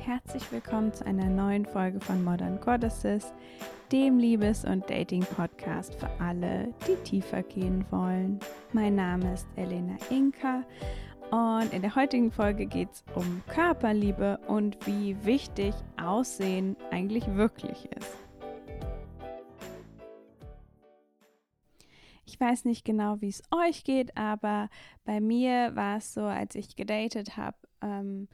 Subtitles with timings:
[0.00, 3.32] Herzlich willkommen zu einer neuen Folge von Modern Goddesses,
[3.92, 8.40] dem Liebes- und Dating-Podcast für alle, die tiefer gehen wollen.
[8.72, 10.64] Mein Name ist Elena Inka
[11.30, 17.88] und in der heutigen Folge geht es um Körperliebe und wie wichtig Aussehen eigentlich wirklich
[17.96, 18.23] ist.
[22.34, 24.68] Ich weiß nicht genau, wie es euch geht, aber
[25.04, 28.26] bei mir war es so, als ich gedatet habe, ähm,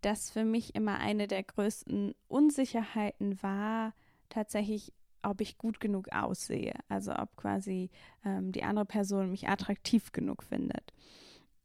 [0.00, 3.92] dass für mich immer eine der größten Unsicherheiten war,
[4.30, 6.72] tatsächlich, ob ich gut genug aussehe.
[6.88, 7.90] Also ob quasi
[8.24, 10.94] ähm, die andere Person mich attraktiv genug findet.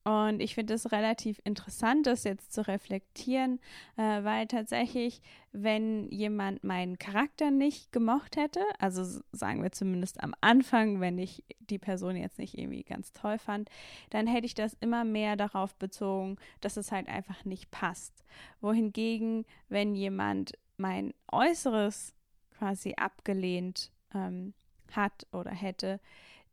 [0.08, 3.60] Und ich finde es relativ interessant, das jetzt zu reflektieren,
[3.98, 5.22] äh, weil tatsächlich,
[5.52, 11.44] wenn jemand meinen Charakter nicht gemocht hätte, also sagen wir zumindest am Anfang, wenn ich
[11.60, 13.70] die Person jetzt nicht irgendwie ganz toll fand,
[14.10, 18.24] dann hätte ich das immer mehr darauf bezogen, dass es halt einfach nicht passt.
[18.62, 22.14] Wohingegen, wenn jemand mein Äußeres
[22.58, 24.54] quasi abgelehnt ähm,
[24.94, 26.00] hat oder hätte,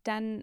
[0.02, 0.42] dann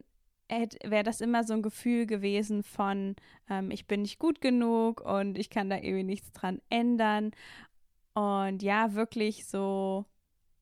[0.83, 3.15] wäre das immer so ein Gefühl gewesen von,
[3.49, 7.31] ähm, ich bin nicht gut genug und ich kann da irgendwie nichts dran ändern.
[8.13, 10.05] Und ja, wirklich so,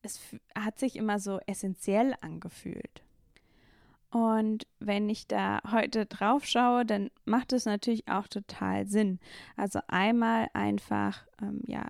[0.02, 0.20] es
[0.54, 3.02] hat sich immer so essentiell angefühlt.
[4.10, 9.20] Und wenn ich da heute drauf schaue, dann macht es natürlich auch total Sinn.
[9.56, 11.86] Also einmal einfach, ähm, ja,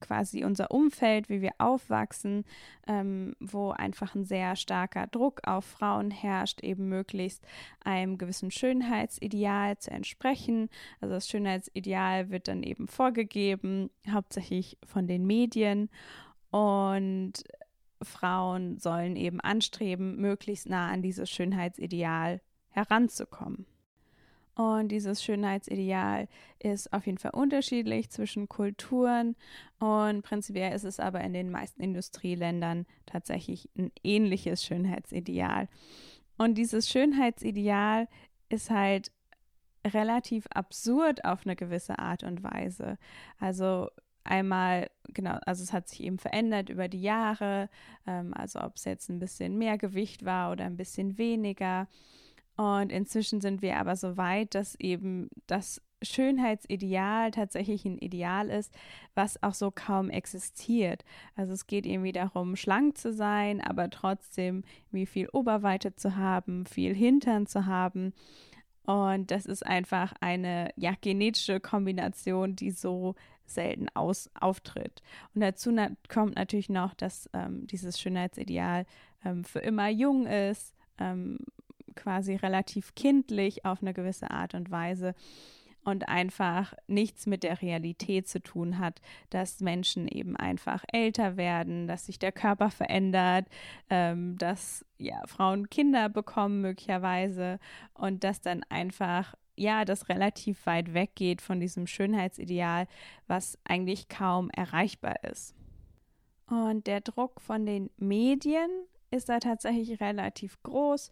[0.00, 2.44] quasi unser Umfeld, wie wir aufwachsen,
[2.86, 7.46] ähm, wo einfach ein sehr starker Druck auf Frauen herrscht, eben möglichst
[7.84, 10.68] einem gewissen Schönheitsideal zu entsprechen.
[11.00, 15.90] Also das Schönheitsideal wird dann eben vorgegeben, hauptsächlich von den Medien
[16.50, 17.44] und
[18.02, 22.40] Frauen sollen eben anstreben, möglichst nah an dieses Schönheitsideal
[22.70, 23.66] heranzukommen.
[24.58, 26.26] Und dieses Schönheitsideal
[26.58, 29.36] ist auf jeden Fall unterschiedlich zwischen Kulturen
[29.78, 35.68] und prinzipiell ist es aber in den meisten Industrieländern tatsächlich ein ähnliches Schönheitsideal.
[36.38, 38.08] Und dieses Schönheitsideal
[38.48, 39.12] ist halt
[39.86, 42.98] relativ absurd auf eine gewisse Art und Weise.
[43.38, 43.90] Also
[44.24, 47.70] einmal, genau, also es hat sich eben verändert über die Jahre,
[48.08, 51.86] ähm, also ob es jetzt ein bisschen mehr Gewicht war oder ein bisschen weniger.
[52.58, 58.74] Und inzwischen sind wir aber so weit, dass eben das Schönheitsideal tatsächlich ein Ideal ist,
[59.14, 61.04] was auch so kaum existiert.
[61.36, 66.66] Also es geht irgendwie darum, schlank zu sein, aber trotzdem wie viel Oberweite zu haben,
[66.66, 68.12] viel Hintern zu haben.
[68.86, 73.14] Und das ist einfach eine ja, genetische Kombination, die so
[73.46, 75.00] selten aus, auftritt.
[75.32, 78.84] Und dazu na kommt natürlich noch, dass ähm, dieses Schönheitsideal
[79.24, 81.38] ähm, für immer jung ist, ähm,
[81.98, 85.14] quasi relativ kindlich auf eine gewisse Art und Weise
[85.84, 89.00] und einfach nichts mit der Realität zu tun hat,
[89.30, 93.46] dass Menschen eben einfach älter werden, dass sich der Körper verändert,
[93.88, 97.58] ähm, dass ja Frauen Kinder bekommen möglicherweise
[97.94, 102.86] und dass dann einfach ja das relativ weit weggeht von diesem Schönheitsideal,
[103.26, 105.54] was eigentlich kaum erreichbar ist.
[106.46, 108.70] Und der Druck von den Medien
[109.10, 111.10] ist da tatsächlich relativ groß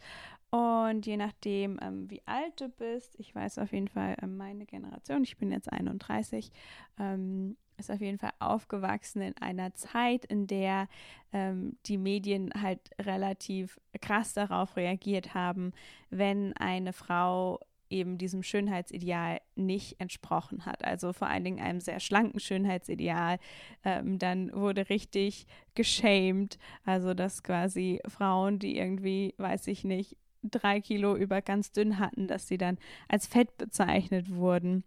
[0.56, 4.67] und je nachdem, ähm, wie alt du bist, ich weiß auf jeden Fall, ähm, meine
[4.67, 6.50] Generation, ich bin jetzt 31,
[6.99, 10.89] ähm, ist auf jeden Fall aufgewachsen in einer Zeit, in der
[11.33, 15.72] ähm, die Medien halt relativ krass darauf reagiert haben,
[16.11, 20.84] wenn eine Frau eben diesem Schönheitsideal nicht entsprochen hat.
[20.84, 23.38] Also vor allen Dingen einem sehr schlanken Schönheitsideal.
[23.84, 26.59] Ähm, dann wurde richtig geschämt.
[26.84, 30.17] Also dass quasi Frauen, die irgendwie, weiß ich nicht,
[30.51, 34.84] drei Kilo über ganz dünn hatten, dass sie dann als fett bezeichnet wurden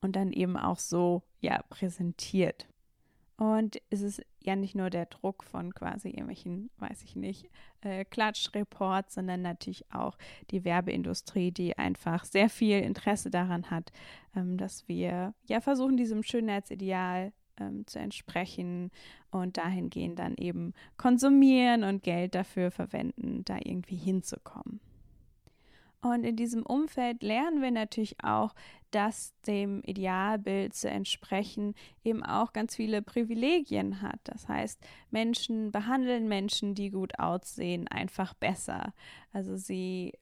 [0.00, 2.66] und dann eben auch so ja präsentiert.
[3.38, 7.48] Und es ist ja nicht nur der Druck von quasi irgendwelchen, weiß ich nicht,
[7.82, 10.18] äh, Klatschreports, sondern natürlich auch
[10.50, 13.92] die Werbeindustrie, die einfach sehr viel Interesse daran hat,
[14.34, 18.90] ähm, dass wir ja versuchen, diesem Schönheitsideal ähm, zu entsprechen
[19.30, 24.80] und dahingehend dann eben konsumieren und Geld dafür verwenden, da irgendwie hinzukommen.
[26.00, 28.54] Und in diesem Umfeld lernen wir natürlich auch,
[28.90, 31.74] dass dem Idealbild zu entsprechen
[32.04, 34.20] eben auch ganz viele Privilegien hat.
[34.24, 34.80] Das heißt,
[35.10, 38.94] Menschen behandeln Menschen, die gut aussehen, einfach besser.
[39.32, 40.12] Also sie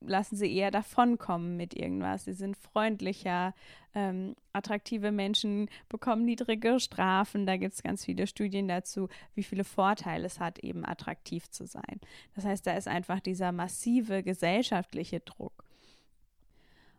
[0.00, 2.24] lassen sie eher davonkommen mit irgendwas.
[2.24, 3.54] Sie sind freundlicher.
[3.94, 7.46] Ähm, attraktive Menschen bekommen niedrige Strafen.
[7.46, 11.66] Da gibt es ganz viele Studien dazu, wie viele Vorteile es hat, eben attraktiv zu
[11.66, 12.00] sein.
[12.34, 15.64] Das heißt, da ist einfach dieser massive gesellschaftliche Druck.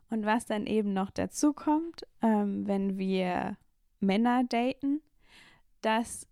[0.10, 3.58] Und was dann eben noch dazu kommt, ähm, wenn wir
[4.02, 5.02] Männer daten,
[5.82, 6.28] dass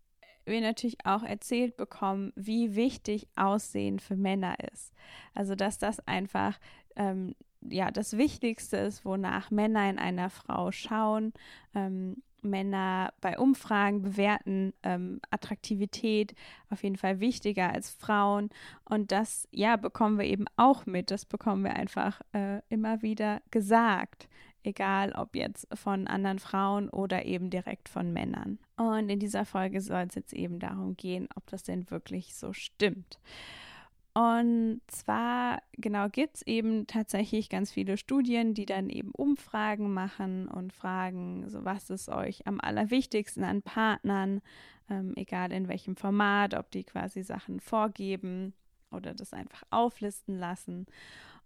[0.50, 4.94] wir natürlich auch erzählt bekommen, wie wichtig Aussehen für Männer ist.
[5.34, 6.60] Also dass das einfach
[6.96, 11.34] ähm, ja das Wichtigste ist, wonach Männer in einer Frau schauen.
[11.74, 16.36] Ähm, Männer bei Umfragen bewerten ähm, Attraktivität
[16.70, 18.50] auf jeden Fall wichtiger als Frauen.
[18.86, 21.12] Und das, ja, bekommen wir eben auch mit.
[21.12, 24.30] Das bekommen wir einfach äh, immer wieder gesagt
[24.64, 28.60] egal ob jetzt von anderen Frauen oder eben direkt von Männern.
[28.80, 32.54] Und in dieser Folge soll es jetzt eben darum gehen, ob das denn wirklich so
[32.54, 33.20] stimmt.
[34.14, 40.48] Und zwar, genau, gibt es eben tatsächlich ganz viele Studien, die dann eben Umfragen machen
[40.48, 44.40] und fragen, so was ist euch am allerwichtigsten an Partnern,
[44.90, 48.54] ähm, egal in welchem Format, ob die quasi Sachen vorgeben
[48.92, 50.86] oder das einfach auflisten lassen.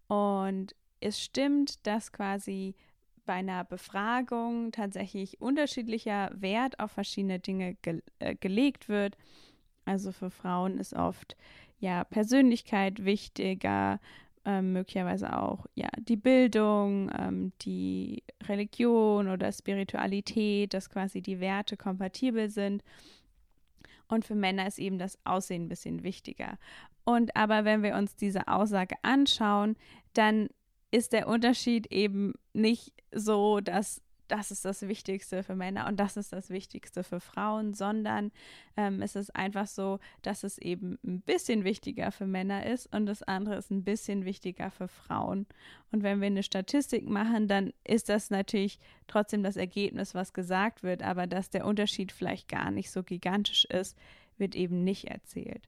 [0.08, 2.76] Und es stimmt, dass quasi
[3.26, 9.18] bei einer Befragung tatsächlich unterschiedlicher Wert auf verschiedene Dinge ge äh, gelegt wird.
[9.86, 11.36] Also für Frauen ist oft
[11.80, 14.00] ja Persönlichkeit wichtiger,
[14.46, 21.78] ähm, möglicherweise auch ja die Bildung, ähm, die Religion oder Spiritualität, dass quasi die Werte
[21.78, 22.84] kompatibel sind.
[24.08, 26.58] Und für Männer ist eben das Aussehen ein bisschen wichtiger.
[27.06, 29.76] Und aber wenn wir uns diese Aussage anschauen,
[30.14, 30.50] dann
[30.94, 36.18] ist der Unterschied eben nicht so, dass das ist das Wichtigste für Männer und das
[36.18, 38.32] ist das Wichtigste für Frauen, sondern
[38.78, 43.08] ähm, es ist einfach so, dass es eben ein bisschen wichtiger für Männer ist und
[43.08, 45.48] das andere ist ein bisschen wichtiger für Frauen.
[45.92, 50.84] Und wenn wir eine Statistik machen, dann ist das natürlich trotzdem das Ergebnis, was gesagt
[50.84, 53.98] wird, aber dass der Unterschied vielleicht gar nicht so gigantisch ist,
[54.38, 55.68] wird eben nicht erzählt.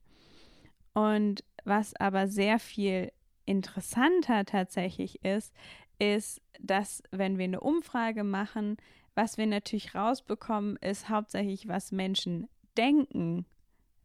[0.94, 3.12] Und was aber sehr viel
[3.46, 5.54] interessanter tatsächlich ist,
[5.98, 8.76] ist, dass wenn wir eine Umfrage machen,
[9.14, 13.46] was wir natürlich rausbekommen, ist hauptsächlich, was Menschen denken,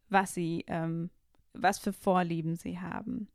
[0.08, 1.10] was sie, ähm,
[1.52, 3.28] was für Vorlieben sie haben.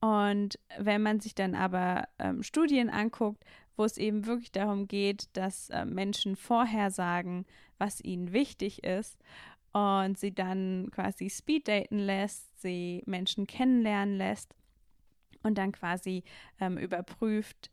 [0.00, 3.42] Und wenn man sich dann aber ähm, Studien anguckt,
[3.76, 7.46] wo es eben wirklich darum geht, dass äh, Menschen vorher sagen,
[7.78, 9.18] was ihnen wichtig ist
[9.72, 14.54] und sie dann quasi speeddaten lässt, sie Menschen kennenlernen lässt,
[15.44, 16.24] und dann quasi
[16.60, 17.70] ähm, überprüft,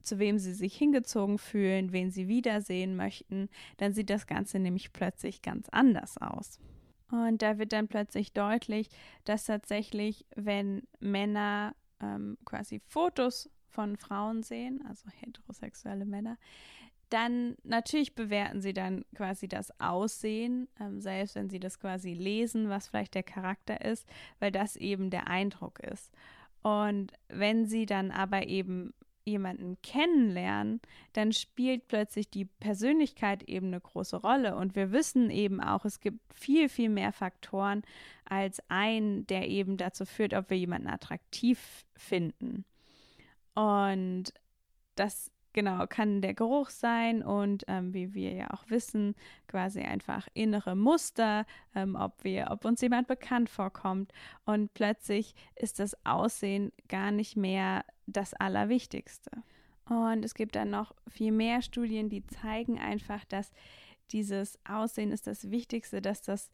[0.00, 4.92] zu wem sie sich hingezogen fühlen, wen sie wiedersehen möchten, dann sieht das Ganze nämlich
[4.92, 6.58] plötzlich ganz anders aus.
[7.10, 8.88] Und da wird dann plötzlich deutlich,
[9.24, 16.38] dass tatsächlich, wenn Männer ähm, quasi Fotos von Frauen sehen, also heterosexuelle Männer,
[17.10, 22.68] dann natürlich bewerten sie dann quasi das Aussehen, ähm, selbst wenn sie das quasi lesen,
[22.68, 24.08] was vielleicht der Charakter ist,
[24.40, 26.12] weil das eben der Eindruck ist.
[26.64, 28.94] Und wenn sie dann aber eben
[29.26, 30.80] jemanden kennenlernen,
[31.12, 34.56] dann spielt plötzlich die Persönlichkeit eben eine große Rolle.
[34.56, 37.82] Und wir wissen eben auch, es gibt viel, viel mehr Faktoren
[38.24, 42.64] als ein, der eben dazu führt, ob wir jemanden attraktiv finden.
[43.54, 44.32] Und
[44.94, 49.14] das Genau, kann der Geruch sein und ähm, wie wir ja auch wissen,
[49.46, 51.46] quasi einfach innere Muster,
[51.76, 54.12] ähm, ob wir, ob uns jemand bekannt vorkommt.
[54.44, 59.30] Und plötzlich ist das Aussehen gar nicht mehr das Allerwichtigste.
[59.88, 63.52] Und es gibt dann noch viel mehr Studien, die zeigen einfach, dass
[64.10, 66.50] dieses Aussehen ist das Wichtigste, dass das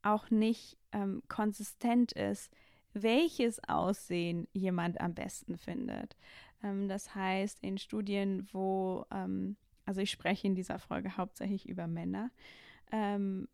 [0.00, 2.50] auch nicht ähm, konsistent ist,
[2.94, 6.16] welches Aussehen jemand am besten findet.
[6.62, 11.86] Ähm, das heißt, in Studien, wo, ähm, also ich spreche in dieser Folge hauptsächlich über
[11.86, 12.30] Männer,
[12.92, 13.48] ähm,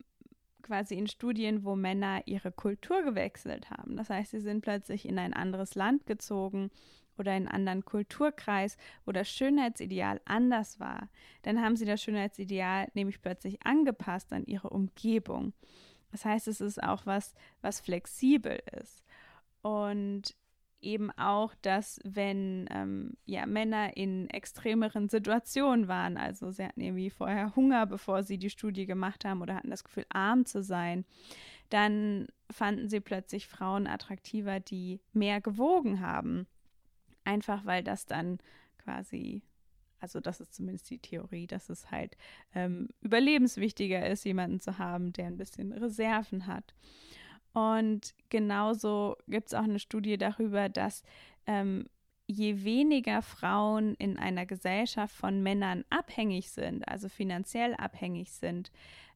[0.61, 3.95] quasi in Studien, wo Männer ihre Kultur gewechselt haben.
[3.95, 6.71] Das heißt, sie sind plötzlich in ein anderes Land gezogen
[7.17, 11.09] oder in einen anderen Kulturkreis, wo das Schönheitsideal anders war.
[11.43, 15.53] Dann haben sie das Schönheitsideal nämlich plötzlich angepasst an ihre Umgebung.
[16.11, 19.03] Das heißt, es ist auch was, was flexibel ist.
[19.61, 20.35] Und
[20.81, 27.09] eben auch, dass wenn ähm, ja, Männer in extremeren Situationen waren, also sie hatten irgendwie
[27.09, 31.05] vorher Hunger, bevor sie die Studie gemacht haben oder hatten das Gefühl, arm zu sein,
[31.69, 36.47] dann fanden sie plötzlich Frauen attraktiver, die mehr gewogen haben.
[37.23, 38.39] Einfach weil das dann
[38.77, 39.41] quasi,
[39.99, 42.15] also das ist zumindest die Theorie, dass es halt
[42.55, 46.73] ähm, überlebenswichtiger ist, jemanden zu haben, der ein bisschen Reserven hat.
[47.57, 51.01] Und genauso gibt es auch eine Studie darüber, dass
[51.47, 51.89] ähm,
[52.27, 58.71] je weniger Frauen in einer Gesellschaft von Männern abhängig sind, also finanziell abhängig sind,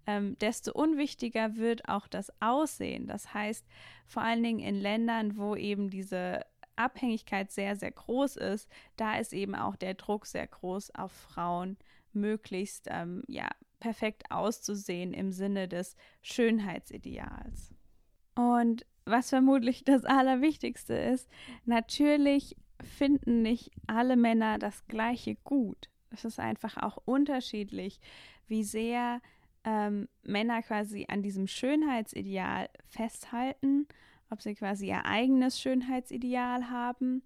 [0.07, 3.05] ähm, desto unwichtiger wird auch das Aussehen.
[3.05, 3.63] Das heißt,
[4.07, 6.43] vor allen Dingen in Ländern, wo eben diese
[6.75, 8.67] Abhängigkeit sehr, sehr groß ist,
[8.97, 11.77] da ist eben auch der Druck sehr groß auf Frauen,
[12.11, 13.47] möglichst ähm, ja,
[13.79, 17.75] perfekt auszusehen im Sinne des Schönheitsideals.
[18.35, 21.29] Und was vermutlich das Allerwichtigste ist,
[21.65, 25.89] natürlich finden nicht alle Männer das gleiche gut.
[26.09, 27.99] Es ist einfach auch unterschiedlich,
[28.47, 29.21] wie sehr
[29.63, 33.87] ähm, Männer quasi an diesem Schönheitsideal festhalten,
[34.29, 37.21] ob sie quasi ihr eigenes Schönheitsideal haben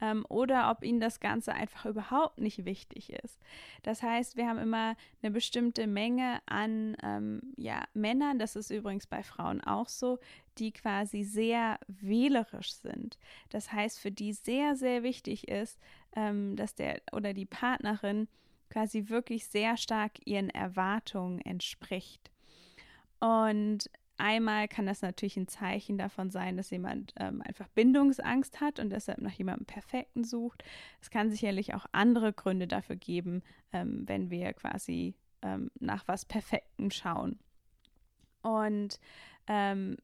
[0.00, 3.40] ähm, oder ob ihnen das Ganze einfach überhaupt nicht wichtig ist.
[3.82, 9.06] Das heißt, wir haben immer eine bestimmte Menge an ähm, ja, Männern, das ist übrigens
[9.06, 10.18] bei Frauen auch so,
[10.58, 13.18] die quasi sehr wählerisch sind.
[13.50, 15.78] Das heißt, für die sehr, sehr wichtig ist,
[16.14, 18.28] ähm, dass der oder die Partnerin
[18.70, 22.30] quasi wirklich sehr stark ihren Erwartungen entspricht.
[23.20, 28.78] Und Einmal kann das natürlich ein Zeichen davon sein, dass jemand ähm, einfach Bindungsangst hat
[28.78, 30.64] und deshalb nach jemandem Perfekten sucht.
[31.00, 33.42] Es kann sicherlich auch andere Gründe dafür geben,
[33.72, 37.38] ähm, wenn wir quasi ähm, nach was Perfektem schauen.
[38.42, 39.00] Und
[39.48, 39.96] ähm,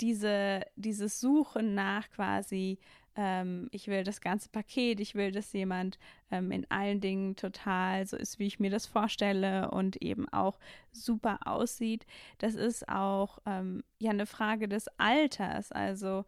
[0.00, 2.78] diese, dieses Suchen nach quasi
[3.16, 5.98] ähm, ich will das ganze Paket, ich will, dass jemand
[6.30, 10.58] ähm, in allen Dingen total so ist, wie ich mir das vorstelle und eben auch
[10.92, 12.06] super aussieht.
[12.38, 15.72] Das ist auch ähm, ja eine Frage des Alters.
[15.72, 16.24] Also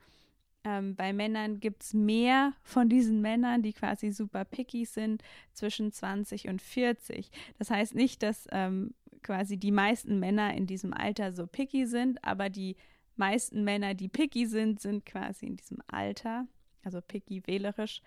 [0.64, 5.22] ähm, bei Männern gibt es mehr von diesen Männern, die quasi super picky sind,
[5.52, 7.30] zwischen 20 und 40.
[7.58, 12.22] Das heißt nicht, dass ähm, quasi die meisten Männer in diesem Alter so picky sind,
[12.24, 12.76] aber die
[13.16, 16.46] meisten Männer, die picky sind, sind quasi in diesem Alter
[16.84, 18.02] also picky wählerisch.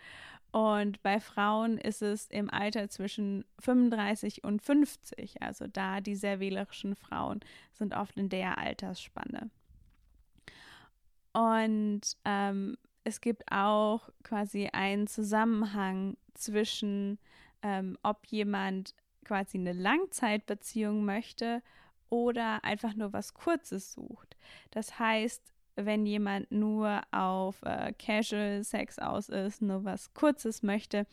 [0.51, 5.41] Und bei Frauen ist es im Alter zwischen 35 und 50.
[5.41, 7.39] Also da die sehr wählerischen Frauen
[7.71, 9.49] sind oft in der Altersspanne.
[11.33, 17.17] Und ähm, es gibt auch quasi einen Zusammenhang zwischen,
[17.63, 18.93] ähm, ob jemand
[19.25, 21.61] quasi eine Langzeitbeziehung möchte
[22.09, 24.37] oder einfach nur was Kurzes sucht.
[24.71, 31.05] Das heißt, wenn jemand nur auf äh, Casual Sex aus ist, nur was Kurzes möchte,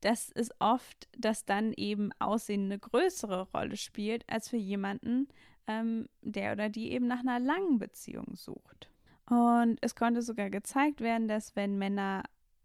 [0.00, 5.28] das ist oft, dass dann eben Aussehen eine größere Rolle spielt, als für jemanden,
[5.66, 8.90] ähm, der oder die eben nach einer langen Beziehung sucht.
[9.28, 12.22] Und es konnte sogar gezeigt werden, dass wenn Männer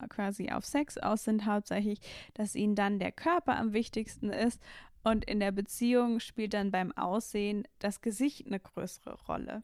[0.10, 2.00] quasi auf Sex aus sind, hauptsächlich,
[2.34, 4.62] dass ihnen dann der Körper am wichtigsten ist
[5.04, 9.64] und in der Beziehung spielt dann beim Aussehen das Gesicht eine größere Rolle.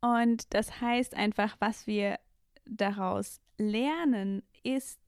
[0.00, 2.18] Und das heißt einfach, was wir
[2.64, 5.00] daraus lernen, ist,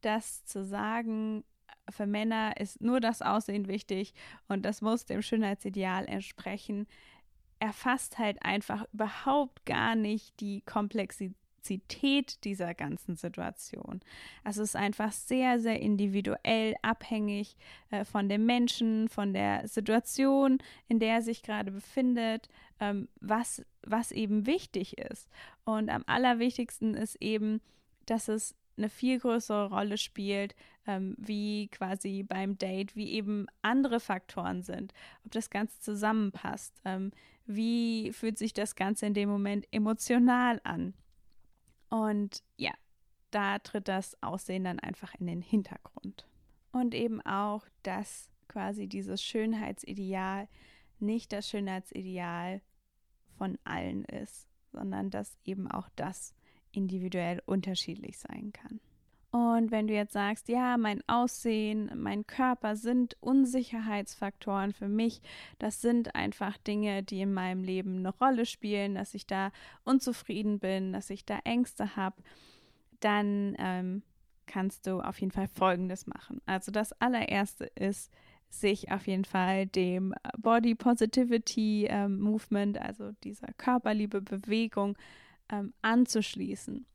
[0.00, 1.44] dass zu sagen,
[1.90, 4.12] für Männer ist nur das Aussehen wichtig
[4.48, 6.86] und das muss dem Schönheitsideal entsprechen,
[7.58, 11.36] erfasst halt einfach überhaupt gar nicht die Komplexität
[11.66, 14.00] Komplexität dieser ganzen Situation.
[14.44, 17.56] Also es ist einfach sehr, sehr individuell abhängig
[17.90, 20.58] äh, von dem Menschen, von der Situation,
[20.88, 22.48] in der er sich gerade befindet,
[22.80, 25.28] ähm, was, was eben wichtig ist.
[25.64, 27.60] Und am allerwichtigsten ist eben,
[28.06, 30.54] dass es eine viel größere Rolle spielt,
[30.86, 34.92] ähm, wie quasi beim Date, wie eben andere Faktoren sind,
[35.24, 37.10] ob das Ganze zusammenpasst, ähm,
[37.46, 40.94] wie fühlt sich das Ganze in dem Moment emotional an.
[41.88, 42.72] Und ja,
[43.30, 46.26] da tritt das Aussehen dann einfach in den Hintergrund.
[46.72, 50.48] Und eben auch, dass quasi dieses Schönheitsideal
[50.98, 52.60] nicht das Schönheitsideal
[53.36, 56.34] von allen ist, sondern dass eben auch das
[56.72, 58.80] individuell unterschiedlich sein kann.
[59.36, 65.20] Und wenn du jetzt sagst, ja, mein Aussehen, mein Körper sind Unsicherheitsfaktoren für mich,
[65.58, 69.52] das sind einfach Dinge, die in meinem Leben eine Rolle spielen, dass ich da
[69.84, 72.16] unzufrieden bin, dass ich da Ängste habe,
[73.00, 74.02] dann ähm,
[74.46, 76.40] kannst du auf jeden Fall Folgendes machen.
[76.46, 78.10] Also das allererste ist,
[78.48, 84.96] sich auf jeden Fall dem Body Positivity ähm, Movement, also dieser körperliebe Bewegung,
[85.50, 86.86] ähm, anzuschließen.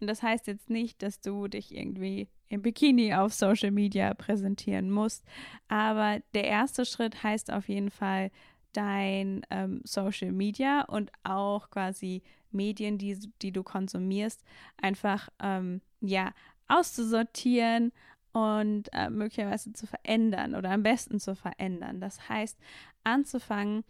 [0.00, 4.90] Und das heißt jetzt nicht, dass du dich irgendwie im Bikini auf Social Media präsentieren
[4.90, 5.24] musst.
[5.68, 8.30] Aber der erste Schritt heißt auf jeden Fall,
[8.72, 14.44] dein ähm, Social Media und auch quasi Medien, die, die du konsumierst,
[14.80, 16.32] einfach ähm, ja
[16.68, 17.92] auszusortieren
[18.32, 22.00] und äh, möglicherweise zu verändern oder am besten zu verändern.
[22.00, 22.58] Das heißt,
[23.04, 23.84] anzufangen,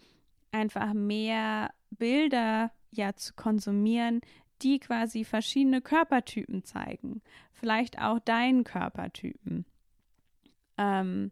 [0.53, 4.21] einfach mehr Bilder ja zu konsumieren,
[4.63, 7.23] die quasi verschiedene Körpertypen zeigen.
[7.53, 9.65] Vielleicht auch deinen Körpertypen.
[10.77, 11.31] Ähm,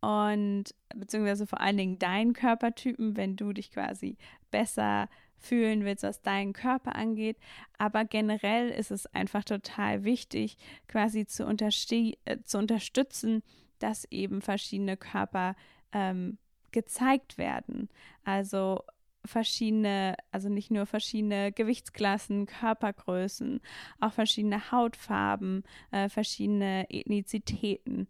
[0.00, 0.64] und
[0.94, 4.16] beziehungsweise vor allen Dingen deinen Körpertypen, wenn du dich quasi
[4.50, 7.38] besser fühlen willst, was deinen Körper angeht.
[7.78, 10.56] Aber generell ist es einfach total wichtig,
[10.88, 12.14] quasi zu, äh,
[12.44, 13.42] zu unterstützen,
[13.78, 15.54] dass eben verschiedene Körper
[15.92, 16.38] ähm,
[16.72, 17.88] gezeigt werden.
[18.24, 18.82] Also
[19.24, 23.60] verschiedene, also nicht nur verschiedene Gewichtsklassen, Körpergrößen,
[24.00, 28.08] auch verschiedene Hautfarben, äh, verschiedene Ethnizitäten,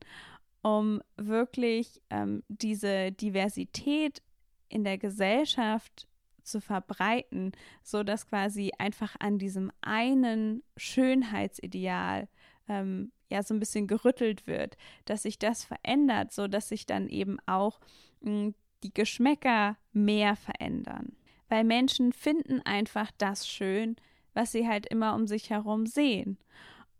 [0.63, 4.23] um wirklich ähm, diese Diversität
[4.69, 6.09] in der Gesellschaft
[6.43, 12.29] zu verbreiten, so dass quasi einfach an diesem einen Schönheitsideal
[12.69, 17.09] ähm, ja so ein bisschen gerüttelt wird, dass sich das verändert, so dass sich dann
[17.09, 17.81] eben auch
[18.21, 21.17] mh, hm, die Geschmäcker mehr verändern.
[21.49, 23.97] Weil Menschen finden einfach das schön,
[24.35, 26.39] was sie halt immer um sich herum sehen.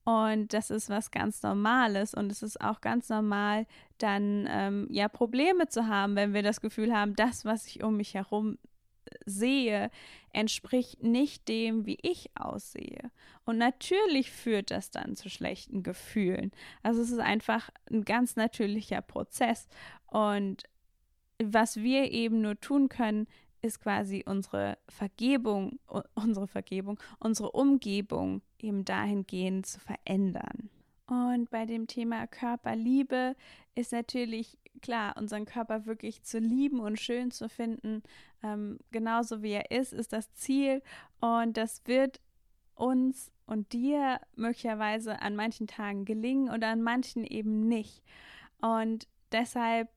[0.05, 2.15] Und das ist was ganz Normales.
[2.15, 3.67] Und es ist auch ganz normal,
[3.99, 7.99] dann ähm, ja Probleme zu haben, wenn wir das Gefühl haben, das, was ich um
[7.99, 8.57] mich herum
[9.27, 9.91] sehe,
[10.33, 13.11] entspricht nicht dem, wie ich aussehe.
[13.45, 16.53] Und natürlich führt das dann zu schlechten Gefühlen.
[16.83, 19.69] Also es ist einfach ein ganz natürlicher Prozess.
[20.07, 20.65] Und
[21.43, 23.27] was wir eben nur tun können,
[23.63, 25.81] ist quasi unsere Vergebung,
[26.15, 30.71] unsere Vergebung, unsere Umgebung eben dahingehend zu verändern.
[31.07, 33.35] Und bei dem Thema Körperliebe
[33.75, 38.03] ist natürlich klar, unseren Körper wirklich zu lieben und schön zu finden,
[38.43, 40.83] ähm, genauso wie er ist, ist das Ziel.
[41.21, 42.21] Und das wird
[42.75, 48.05] uns und dir möglicherweise an manchen Tagen gelingen oder an manchen eben nicht.
[48.61, 49.89] Und deshalb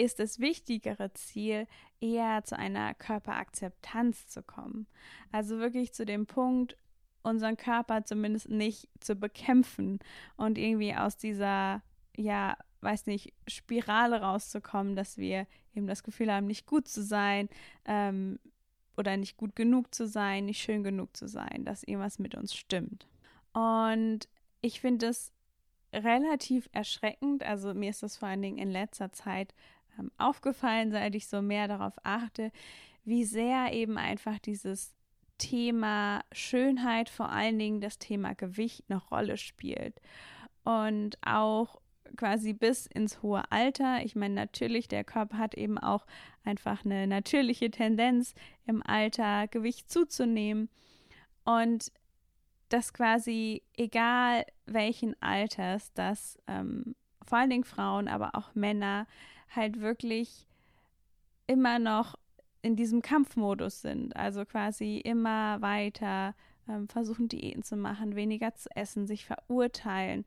[0.00, 1.66] ist das wichtigere Ziel,
[2.00, 4.86] eher zu einer Körperakzeptanz zu kommen.
[5.30, 6.76] Also wirklich zu dem Punkt,
[7.22, 9.98] unseren Körper zumindest nicht zu bekämpfen
[10.36, 11.82] und irgendwie aus dieser,
[12.16, 17.50] ja, weiß nicht, Spirale rauszukommen, dass wir eben das Gefühl haben, nicht gut zu sein
[17.84, 18.38] ähm,
[18.96, 22.54] oder nicht gut genug zu sein, nicht schön genug zu sein, dass irgendwas mit uns
[22.54, 23.06] stimmt.
[23.52, 24.28] Und
[24.62, 25.32] ich finde es
[25.92, 29.54] relativ erschreckend, also mir ist das vor allen Dingen in letzter Zeit
[30.00, 32.50] ähm, aufgefallen, seit ich so mehr darauf achte,
[33.04, 34.94] wie sehr eben einfach dieses
[35.38, 40.00] Thema Schönheit, vor allen Dingen das Thema Gewicht eine Rolle spielt.
[40.64, 41.80] Und auch
[42.16, 44.04] quasi bis ins hohe Alter.
[44.04, 46.06] Ich meine, natürlich, der Körper hat eben auch
[46.44, 48.34] einfach eine natürliche Tendenz,
[48.66, 50.68] im Alter Gewicht zuzunehmen.
[51.44, 51.90] Und
[52.68, 56.94] das quasi, egal welchen Alters, dass ähm,
[57.26, 59.06] vor allen Dingen Frauen, aber auch Männer
[59.50, 60.46] halt wirklich
[61.46, 62.16] immer noch
[62.62, 64.14] in diesem Kampfmodus sind.
[64.16, 66.34] Also quasi immer weiter
[66.68, 70.24] ähm, versuchen, Diäten zu machen, weniger zu essen, sich verurteilen.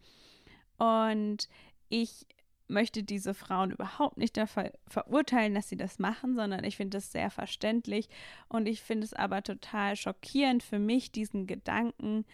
[0.77, 1.47] Und
[1.89, 2.25] ich
[2.67, 7.11] möchte diese Frauen überhaupt nicht dafür verurteilen, dass sie das machen, sondern ich finde es
[7.11, 8.09] sehr verständlich
[8.49, 12.25] und ich finde es aber total schockierend für mich, diesen Gedanken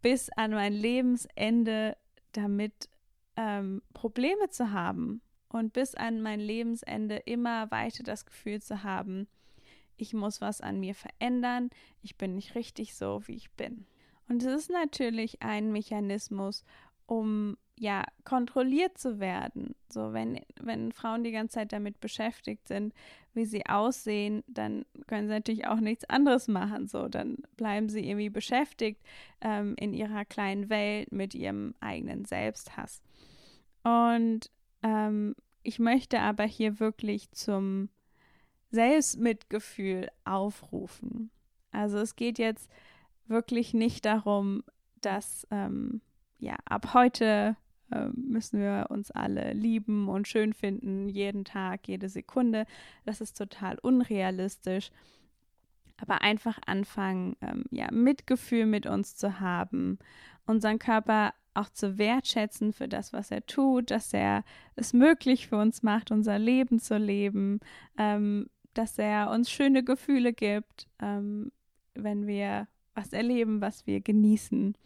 [0.00, 1.96] bis an mein Lebensende
[2.32, 2.88] damit
[3.36, 5.22] ähm, Probleme zu haben
[5.54, 9.28] und bis an mein Lebensende immer weiter das Gefühl zu haben,
[9.96, 11.70] ich muss was an mir verändern,
[12.02, 13.86] ich bin nicht richtig so, wie ich bin.
[14.28, 16.64] Und es ist natürlich ein Mechanismus,
[17.06, 19.76] um ja kontrolliert zu werden.
[19.88, 22.92] So wenn wenn Frauen die ganze Zeit damit beschäftigt sind,
[23.32, 26.88] wie sie aussehen, dann können sie natürlich auch nichts anderes machen.
[26.88, 29.00] So dann bleiben sie irgendwie beschäftigt
[29.40, 33.02] ähm, in ihrer kleinen Welt mit ihrem eigenen Selbsthass.
[33.84, 34.50] Und
[34.84, 37.88] ähm, ich möchte aber hier wirklich zum
[38.70, 41.30] Selbstmitgefühl aufrufen.
[41.72, 42.70] Also es geht jetzt
[43.26, 44.62] wirklich nicht darum,
[45.00, 46.02] dass ähm,
[46.38, 47.56] ja ab heute
[47.90, 52.66] äh, müssen wir uns alle lieben und schön finden, jeden Tag, jede Sekunde.
[53.04, 54.90] Das ist total unrealistisch.
[55.96, 59.98] Aber einfach anfangen, ähm, ja, Mitgefühl mit uns zu haben,
[60.44, 64.44] unseren Körper auch zu wertschätzen für das, was er tut, dass er
[64.76, 67.60] es möglich für uns macht, unser Leben zu leben,
[67.96, 71.52] ähm, dass er uns schöne Gefühle gibt, ähm,
[71.94, 74.76] wenn wir was erleben, was wir genießen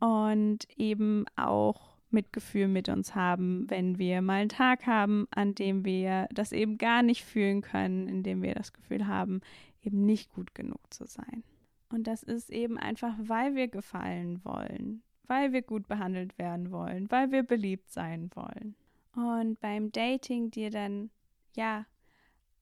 [0.00, 5.84] und eben auch Mitgefühl mit uns haben, wenn wir mal einen Tag haben, an dem
[5.84, 9.40] wir das eben gar nicht fühlen können, in dem wir das Gefühl haben,
[9.82, 11.42] eben nicht gut genug zu sein.
[11.88, 17.10] Und das ist eben einfach, weil wir gefallen wollen, weil wir gut behandelt werden wollen,
[17.10, 18.74] weil wir beliebt sein wollen.
[19.14, 21.10] Und beim Dating dir dann,
[21.54, 21.86] ja,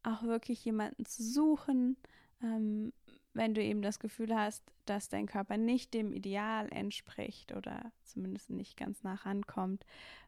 [0.03, 1.97] auch wirklich jemanden zu suchen,
[2.43, 2.93] ähm,
[3.33, 8.51] wenn du eben das Gefühl hast, dass dein Körper nicht dem Ideal entspricht oder zumindest
[8.51, 9.85] nicht ganz nah rankommt,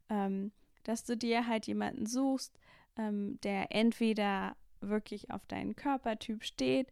[0.08, 0.52] ähm,
[0.84, 2.58] dass du dir halt jemanden suchst,
[2.96, 6.88] ähm, der entweder wirklich auf deinen Körpertyp steht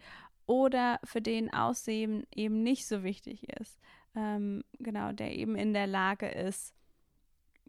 [0.46, 3.78] oder für den Aussehen eben nicht so wichtig ist.
[4.14, 6.74] Ähm, genau, der eben in der Lage ist,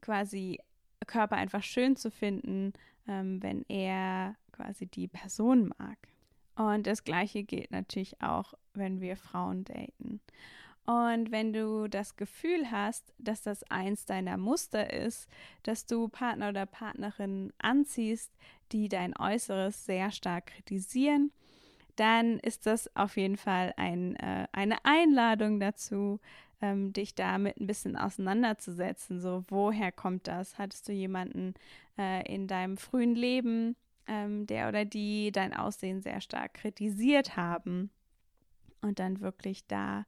[0.01, 0.59] quasi
[1.05, 2.73] Körper einfach schön zu finden,
[3.07, 5.97] ähm, wenn er quasi die Person mag.
[6.55, 10.21] Und das gleiche gilt natürlich auch, wenn wir Frauen daten.
[10.85, 15.27] Und wenn du das Gefühl hast, dass das eins deiner Muster ist,
[15.63, 18.31] dass du Partner oder Partnerin anziehst,
[18.71, 21.31] die dein Äußeres sehr stark kritisieren,
[21.95, 26.19] dann ist das auf jeden Fall ein, äh, eine Einladung dazu,
[26.61, 29.19] ähm, dich damit ein bisschen auseinanderzusetzen.
[29.19, 30.57] So, woher kommt das?
[30.57, 31.55] Hattest du jemanden
[31.97, 33.75] äh, in deinem frühen Leben,
[34.07, 37.89] ähm, der oder die dein Aussehen sehr stark kritisiert haben?
[38.81, 40.05] Und dann wirklich da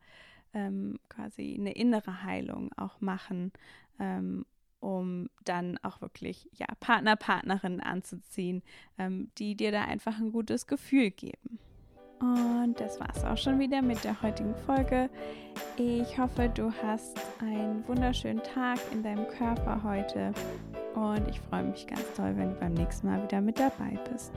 [0.53, 3.51] ähm, quasi eine innere Heilung auch machen,
[3.99, 4.45] ähm,
[4.79, 8.63] um dann auch wirklich ja, Partner, Partnerinnen anzuziehen,
[8.97, 11.59] ähm, die dir da einfach ein gutes Gefühl geben.
[12.23, 15.09] Und das war es auch schon wieder mit der heutigen Folge.
[15.75, 20.31] Ich hoffe, du hast einen wunderschönen Tag in deinem Körper heute.
[20.95, 24.31] Und ich freue mich ganz toll, wenn du beim nächsten Mal wieder mit dabei bist.